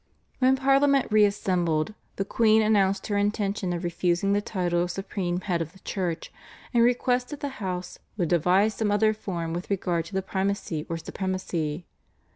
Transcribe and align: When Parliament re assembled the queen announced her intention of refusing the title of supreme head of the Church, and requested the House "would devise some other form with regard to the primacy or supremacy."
When 0.39 0.55
Parliament 0.55 1.07
re 1.11 1.25
assembled 1.25 1.93
the 2.15 2.25
queen 2.25 2.63
announced 2.63 3.05
her 3.05 3.17
intention 3.19 3.71
of 3.71 3.83
refusing 3.83 4.33
the 4.33 4.41
title 4.41 4.81
of 4.81 4.89
supreme 4.89 5.41
head 5.41 5.61
of 5.61 5.73
the 5.73 5.79
Church, 5.81 6.31
and 6.73 6.83
requested 6.83 7.41
the 7.41 7.61
House 7.61 7.99
"would 8.17 8.29
devise 8.29 8.73
some 8.73 8.89
other 8.89 9.13
form 9.13 9.53
with 9.53 9.69
regard 9.69 10.05
to 10.05 10.13
the 10.15 10.23
primacy 10.23 10.87
or 10.89 10.97
supremacy." 10.97 11.85